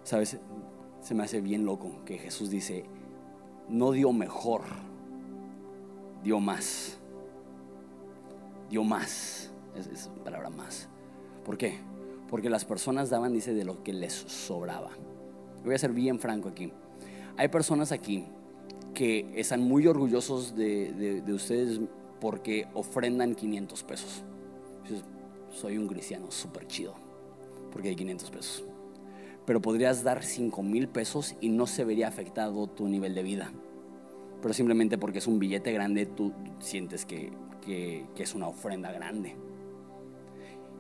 [0.03, 0.39] ¿Sabes?
[1.01, 2.85] Se me hace bien loco que Jesús dice,
[3.69, 4.63] no dio mejor,
[6.23, 6.99] dio más.
[8.69, 9.51] Dio más.
[9.77, 10.89] Es, es palabra más.
[11.45, 11.79] ¿Por qué?
[12.29, 14.91] Porque las personas daban, dice, de lo que les sobraba.
[15.65, 16.73] Voy a ser bien franco aquí.
[17.37, 18.27] Hay personas aquí
[18.95, 21.81] que están muy orgullosos de, de ustedes
[22.21, 24.25] porque ofrendan 500 pesos
[25.51, 26.95] soy un cristiano súper chido,
[27.73, 28.65] porque hay 500 pesos.
[29.47, 33.53] Pero podrías dar 5 mil pesos y no se vería afectado tu nivel de vida.
[34.41, 37.33] Pero simplemente porque es un billete grande, tú sientes que,
[37.65, 39.37] que, es una ofrenda grande.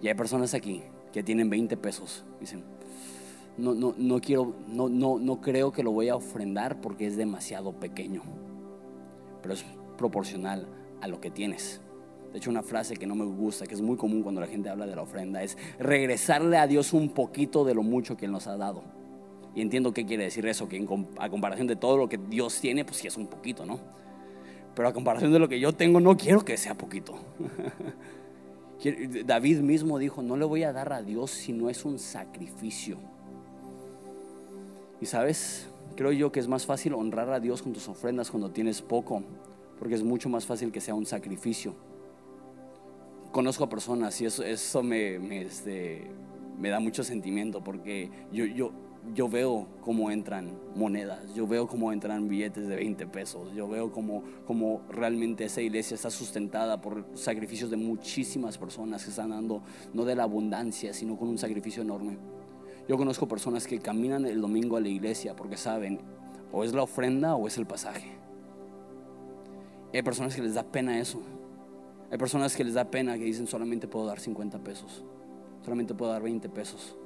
[0.00, 2.24] Y hay personas aquí que tienen 20 pesos.
[2.40, 2.64] Dicen,
[3.58, 7.16] no, no, no quiero, no, no, no creo que lo voy a ofrendar porque es
[7.16, 8.22] demasiado pequeño.
[9.42, 9.64] Pero es
[9.98, 10.66] proporcional
[11.00, 11.80] a lo que tienes.
[12.32, 14.68] De hecho, una frase que no me gusta, que es muy común cuando la gente
[14.68, 18.32] habla de la ofrenda, es regresarle a Dios un poquito de lo mucho que Él
[18.32, 18.82] nos ha dado.
[19.54, 20.86] Y entiendo qué quiere decir eso, que
[21.18, 23.80] a comparación de todo lo que Dios tiene, pues sí es un poquito, ¿no?
[24.76, 27.18] Pero a comparación de lo que yo tengo, no quiero que sea poquito.
[29.26, 32.96] David mismo dijo, no le voy a dar a Dios si no es un sacrificio.
[35.00, 35.66] Y sabes,
[35.96, 39.24] creo yo que es más fácil honrar a Dios con tus ofrendas cuando tienes poco,
[39.80, 41.74] porque es mucho más fácil que sea un sacrificio
[43.32, 46.10] conozco a personas y eso, eso me, me, este,
[46.58, 48.72] me da mucho sentimiento porque yo, yo,
[49.14, 53.90] yo veo cómo entran monedas, yo veo cómo entran billetes de 20 pesos, yo veo
[53.92, 59.62] cómo, cómo realmente esa iglesia está sustentada por sacrificios de muchísimas personas que están dando,
[59.94, 62.18] no de la abundancia, sino con un sacrificio enorme.
[62.88, 66.00] Yo conozco personas que caminan el domingo a la iglesia porque saben
[66.52, 68.10] o es la ofrenda o es el pasaje.
[69.94, 71.22] hay personas que les da pena eso.
[72.10, 75.04] Hay personas que les da pena que dicen solamente puedo dar 50 pesos,
[75.64, 76.96] solamente puedo dar 20 pesos.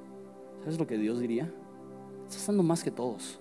[0.60, 1.52] ¿Sabes lo que Dios diría?
[2.26, 3.38] Estás dando más que todos.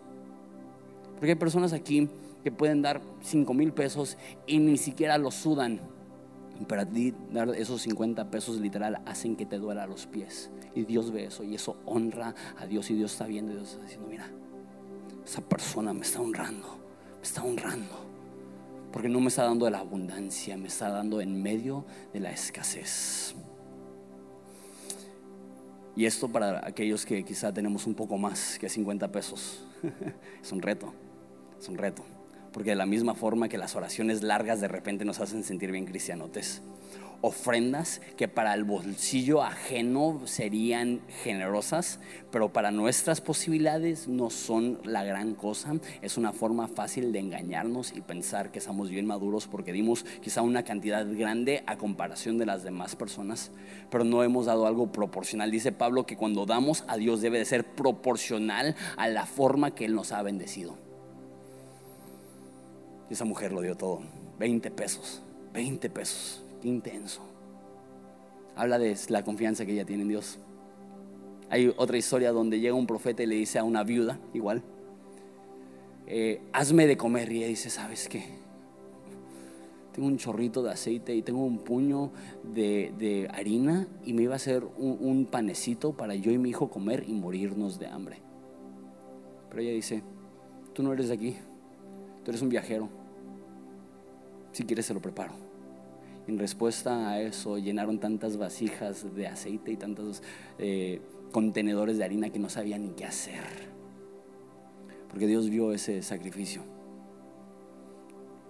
[1.15, 2.09] Porque hay personas aquí
[2.43, 5.79] que pueden dar 5 mil pesos y ni siquiera los sudan.
[6.67, 10.51] Para ti dar esos 50 pesos literal hacen que te duela los pies.
[10.75, 13.71] Y Dios ve eso y eso honra a Dios y Dios está viendo y Dios
[13.71, 14.29] está diciendo, mira,
[15.25, 16.77] esa persona me está honrando,
[17.17, 18.02] me está honrando.
[18.93, 22.31] Porque no me está dando de la abundancia, me está dando en medio de la
[22.31, 23.35] escasez.
[25.95, 29.65] Y esto para aquellos que quizá tenemos un poco más que 50 pesos.
[30.41, 30.93] es un reto,
[31.59, 32.03] es un reto.
[32.51, 35.85] Porque de la misma forma que las oraciones largas de repente nos hacen sentir bien
[35.85, 36.61] cristianotes
[37.23, 45.05] ofrendas que para el bolsillo ajeno serían generosas, pero para nuestras posibilidades no son la
[45.05, 45.73] gran cosa.
[46.01, 50.41] Es una forma fácil de engañarnos y pensar que estamos bien maduros porque dimos quizá
[50.41, 53.51] una cantidad grande a comparación de las demás personas,
[53.89, 55.49] pero no hemos dado algo proporcional.
[55.49, 59.85] Dice Pablo que cuando damos a Dios debe de ser proporcional a la forma que
[59.85, 60.75] Él nos ha bendecido.
[63.09, 64.01] Y esa mujer lo dio todo,
[64.39, 65.21] 20 pesos,
[65.53, 67.21] 20 pesos intenso.
[68.55, 70.39] Habla de la confianza que ella tiene en Dios.
[71.49, 74.63] Hay otra historia donde llega un profeta y le dice a una viuda, igual,
[76.07, 77.31] eh, hazme de comer.
[77.31, 78.23] Y ella dice, ¿sabes qué?
[79.93, 82.11] Tengo un chorrito de aceite y tengo un puño
[82.43, 86.69] de, harina y me iba a hacer un, un panecito para yo y mi hijo
[86.69, 88.17] comer y morirnos de hambre.
[89.49, 90.01] Pero ella dice,
[90.73, 91.35] tú no eres de aquí,
[92.23, 92.89] tú eres un viajero.
[94.51, 95.52] Si quieres se lo preparo.
[96.27, 100.23] En respuesta a eso llenaron tantas vasijas de aceite y tantos
[100.57, 103.43] eh, contenedores de harina que no sabían ni qué hacer.
[105.09, 106.63] Porque Dios vio ese sacrificio.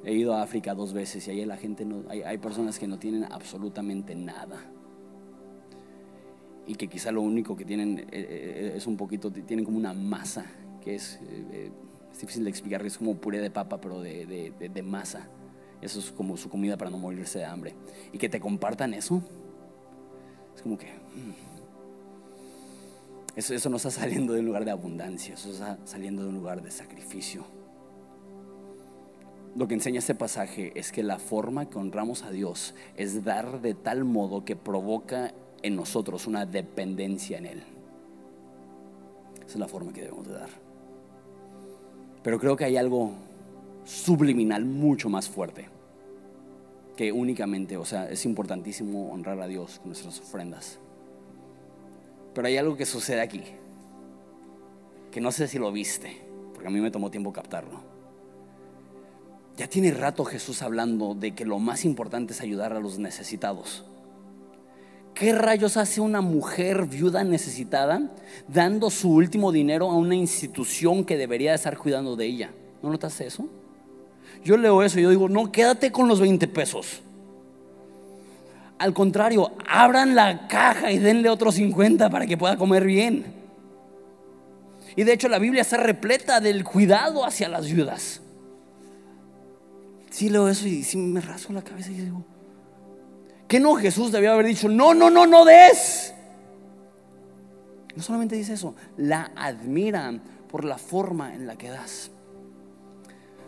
[0.04, 3.00] He ido a África dos veces y ahí la gente no, hay, personas que no
[3.00, 4.70] tienen absolutamente nada.
[6.68, 9.94] Y que quizá lo único que tienen eh, eh, es un poquito, tienen como una
[9.94, 10.46] masa,
[10.82, 11.20] que es,
[12.22, 15.28] difícil de explicar, es como puré de papa, pero de masa.
[15.84, 17.74] Eso es como su comida para no morirse de hambre.
[18.14, 19.22] Y que te compartan eso.
[20.56, 20.86] Es como que...
[20.86, 21.54] Mm.
[23.36, 26.62] Eso, no está saliendo de un lugar de abundancia, eso está saliendo de un lugar
[26.62, 27.44] de sacrificio.
[29.56, 33.60] Lo que enseña este pasaje es que la forma que honramos a Dios es dar
[33.62, 37.64] de tal modo que provoca en nosotros una dependencia en Él.
[39.38, 40.50] Esa es la forma que debemos de dar.
[42.22, 43.14] Pero creo que hay algo
[43.84, 45.73] subliminal mucho más fuerte
[46.96, 50.80] que únicamente, o sea, es importantísimo honrar a Dios con nuestras ofrendas.
[52.34, 53.44] Pero hay algo que sucede aquí,
[55.12, 56.18] que no sé si lo viste,
[56.54, 57.82] porque a mí me tomó tiempo captarlo.
[59.56, 63.86] Ya tiene rato Jesús hablando de que lo más importante es ayudar a los necesitados.
[65.14, 68.12] ¿Qué rayos hace una mujer viuda necesitada
[68.48, 72.52] dando su último dinero a una institución que debería estar cuidando de ella?
[72.82, 73.48] ¿No notas eso?
[74.44, 77.02] Yo leo eso y yo digo, no, quédate con los 20 pesos.
[78.78, 83.26] Al contrario, abran la caja y denle otros 50 para que pueda comer bien.
[84.96, 88.22] Y de hecho la Biblia está repleta del cuidado hacia las viudas.
[90.10, 92.24] Sí leo eso y sí me rasgo la cabeza y digo,
[93.48, 94.68] ¿qué no Jesús debía haber dicho?
[94.68, 96.14] No, no, no, no des.
[97.96, 102.12] No solamente dice eso, la admiran por la forma en la que das.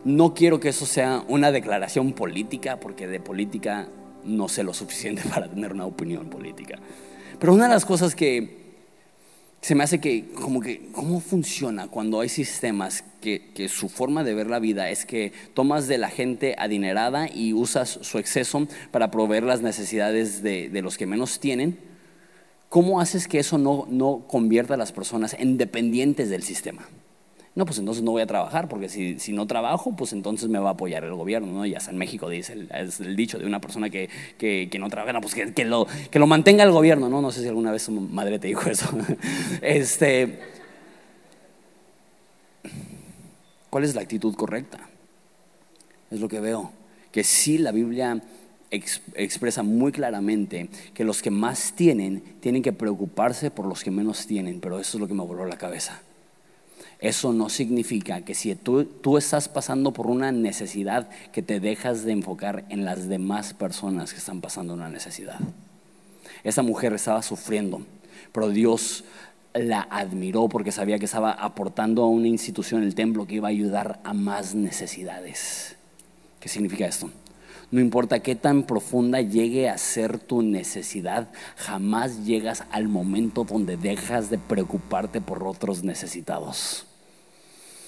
[0.06, 3.88] No quiero que eso sea una declaración política, porque de política
[4.24, 6.78] no sé lo suficiente para tener una opinión política.
[7.39, 8.63] Pero una de las cosas que
[9.62, 14.36] se me hace que, como que, ¿cómo funciona cuando hay sistemas que, su forma de
[14.36, 19.10] ver la vida es que tomas de la gente adinerada y usas su exceso para
[19.10, 21.80] proveer las necesidades de, de los que menos tienen?
[22.70, 26.88] ¿Cómo haces que eso no, no convierta a las personas en dependientes del sistema?
[27.56, 30.60] No, pues entonces no voy a trabajar, porque si, si no trabajo, pues entonces me
[30.60, 31.65] va a apoyar el gobierno, ¿no?
[31.65, 34.78] Y hasta en México dice, el, es el dicho de una persona que, que, que
[34.78, 37.22] no trabaja, no, pues que, que, lo, que lo mantenga el gobierno, ¿no?
[37.22, 38.89] No sé si alguna vez su madre te dijo eso.
[39.62, 40.38] este,
[43.70, 44.89] ¿Cuál es la actitud correcta?
[46.12, 46.74] Es lo que veo.
[47.13, 48.22] Que sí, la Biblia
[48.70, 54.27] expresa muy claramente que los que más tienen tienen que preocuparse por los que menos
[54.27, 56.02] tienen, pero eso es lo que me voló la cabeza.
[57.00, 62.06] Eso no significa que si tú, tú, estás pasando por una necesidad, que te dejas
[62.06, 65.39] de enfocar en las demás personas que están pasando una necesidad.
[66.43, 67.81] Esa mujer estaba sufriendo,
[68.31, 69.04] pero Dios
[69.54, 73.52] la admiró porque sabía que estaba aportando a una institución, el templo, que iba a
[73.52, 75.75] ayudar a más necesidades.
[76.39, 77.10] ¿Qué significa esto?
[77.71, 83.77] No importa qué tan profunda llegue a ser tu necesidad, jamás llegas al momento donde
[83.77, 86.85] dejas de preocuparte por otros necesitados.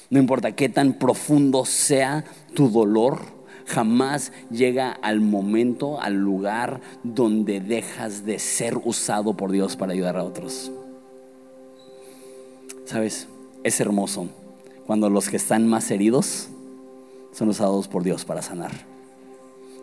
[0.10, 3.20] No importa qué tan profundo sea tu dolor,
[3.66, 10.18] jamás llega al momento, al lugar donde dejas de ser usado por Dios para ayudar
[10.18, 10.72] a otros.
[12.86, 13.28] ¿Sabes?
[13.64, 14.30] Es hermoso
[14.86, 16.48] cuando los que están más heridos
[17.34, 18.72] son usados por Dios para sanar.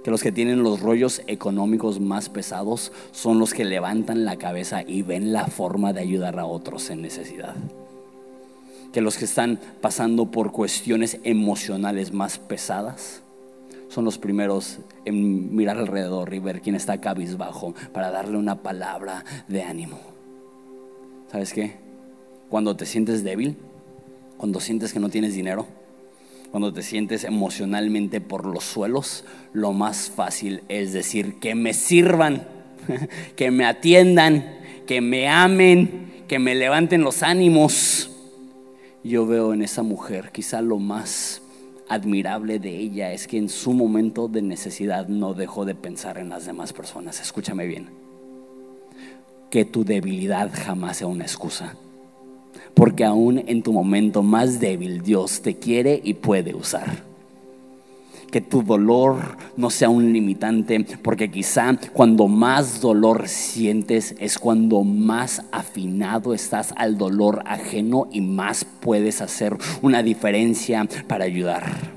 [0.04, 4.82] Que los que tienen los rollos económicos más pesados son los que levantan la cabeza
[4.86, 7.54] y ven la forma de ayudar a otros en necesidad.
[8.92, 13.22] Que los que están pasando por cuestiones emocionales más pesadas
[13.88, 19.24] son los primeros en mirar alrededor y ver quién está cabizbajo para darle una palabra
[19.48, 19.98] de ánimo.
[21.32, 21.76] ¿Sabes qué?
[22.50, 23.56] Cuando te sientes débil,
[24.36, 25.66] cuando sientes que no tienes dinero,
[26.54, 32.46] cuando te sientes emocionalmente por los suelos, lo más fácil es decir que me sirvan,
[33.36, 38.08] que me atiendan, que me amen, que me levanten los ánimos.
[39.02, 41.42] Yo veo en esa mujer quizá lo más
[41.88, 46.28] admirable de ella es que en su momento de necesidad no dejó de pensar en
[46.28, 47.20] las demás personas.
[47.20, 47.88] Escúchame bien.
[49.50, 51.74] Que tu debilidad jamás sea una excusa
[52.74, 57.02] porque aún en tu momento más débil Dios te quiere y puede usar.
[58.30, 64.82] Que tu dolor no sea un limitante, porque quizá cuando más dolor sientes es cuando
[64.82, 71.93] más afinado estás al dolor ajeno y más puedes hacer una diferencia para ayudar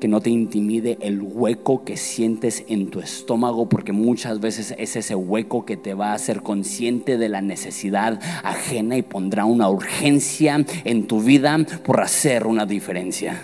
[0.00, 4.96] que no te intimide el hueco que sientes en tu estómago, porque muchas veces es
[4.96, 9.68] ese hueco que te va a hacer consciente de la necesidad ajena y pondrá una
[9.68, 13.42] urgencia en tu vida por hacer una diferencia.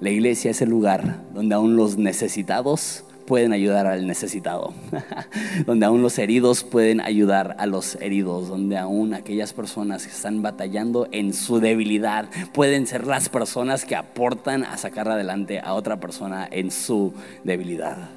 [0.00, 4.74] La iglesia es el lugar donde aún los necesitados pueden ayudar al necesitado,
[5.66, 10.42] donde aún los heridos pueden ayudar a los heridos, donde aún aquellas personas que están
[10.42, 15.98] batallando en su debilidad pueden ser las personas que aportan a sacar adelante a otra
[15.98, 18.10] persona en su debilidad.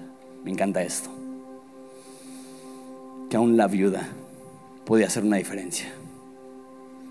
[0.44, 1.10] Me encanta esto.
[3.30, 4.10] Que aún la viuda
[4.84, 5.94] puede hacer una diferencia.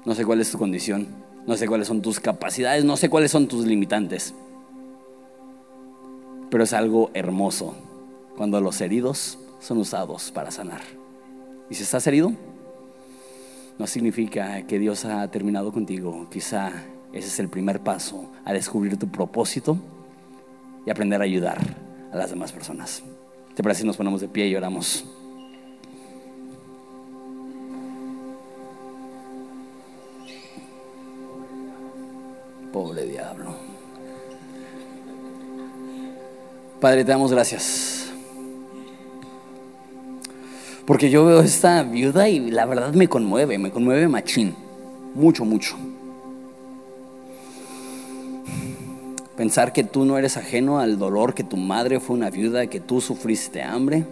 [0.05, 1.07] No sé cuál es tu condición,
[1.47, 4.35] no sé cuáles son tus capacidades, no sé cuáles son tus limitantes
[6.51, 7.75] pero es algo hermoso
[8.37, 10.83] cuando los heridos son usados para sanar.
[11.71, 12.33] Y si estás herido,
[13.79, 16.29] no significa que Dios ha terminado contigo.
[16.31, 16.71] Quizá
[17.13, 19.79] ese es el primer paso a descubrir tu propósito
[20.87, 21.59] y aprender a ayudar
[22.13, 23.03] a las demás personas.
[23.55, 25.05] ¿Te parece si nos ponemos de pie y oramos?
[32.73, 33.55] Pobre diablo.
[36.81, 38.04] Padre, te damos gracias
[40.87, 44.55] porque yo veo esta viuda y la verdad me conmueve, me conmueve machín.
[45.15, 45.77] Mucho, mucho.
[49.37, 52.81] Pensar que tú no eres ajeno al dolor, que tu madre fue una viuda, que
[52.81, 54.05] tú sufriste hambre.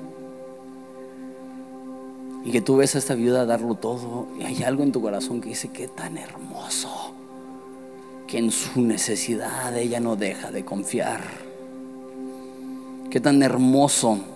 [2.45, 4.27] Y que tú ves a esta viuda darlo todo.
[4.41, 7.15] Y hay algo en tu corazón que dice que tan hermoso.
[8.27, 11.21] Que en su necesidad ella no deja de confiar.
[13.11, 14.32] Qué tan hermoso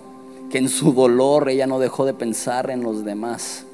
[0.51, 3.65] que en su dolor ella no dejó de pensar en los demás,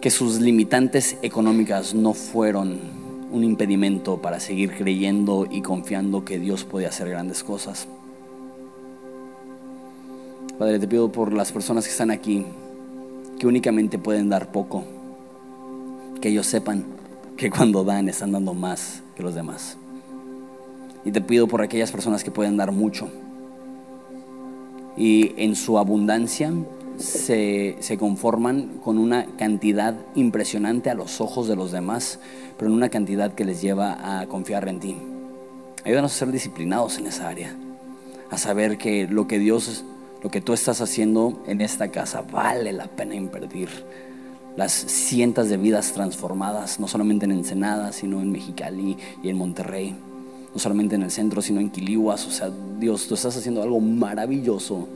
[0.00, 2.78] que sus limitantes económicas no fueron
[3.32, 7.88] un impedimento para seguir creyendo y confiando que Dios puede hacer grandes cosas.
[10.58, 12.44] Padre, te pido por las personas que están aquí,
[13.38, 14.84] que únicamente pueden dar poco,
[16.20, 16.84] que ellos sepan
[17.36, 19.76] que cuando dan están dando más que los demás.
[21.04, 23.10] Y te pido por aquellas personas que pueden dar mucho,
[24.96, 26.52] y en su abundancia
[26.98, 32.18] se, conforman con una cantidad impresionante a los ojos de los demás,
[32.58, 34.96] pero en una cantidad que les lleva a confiar en ti.
[35.84, 37.54] Ayúdanos a ser disciplinados en esa área,
[38.30, 39.84] a saber que lo que Dios,
[40.22, 43.68] lo que tú estás haciendo en esta casa vale la pena invertir.
[44.56, 49.94] Las cientos de vidas transformadas, no solamente en Ensenada, sino en Mexicali y en Monterrey
[50.56, 52.26] no solamente en el centro, sino en Quilihuas.
[52.26, 52.50] O sea,
[52.80, 54.88] Dios, tú estás haciendo algo maravilloso.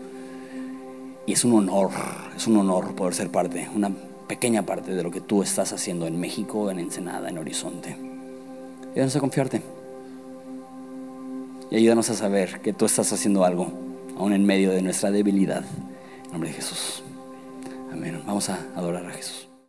[1.26, 1.90] Y es un honor,
[2.34, 3.90] es un honor poder ser parte, una
[4.26, 7.94] pequeña parte de lo que tú estás haciendo en México, en Ensenada, en Horizonte.
[8.92, 9.60] Ayúdanos a confiarte.
[11.70, 13.70] Y ayúdanos a saber que tú estás haciendo algo,
[14.16, 15.62] aún en medio de nuestra debilidad.
[16.24, 17.02] En nombre de Jesús.
[17.92, 18.18] Amén.
[18.26, 19.39] Vamos a adorar a Jesús.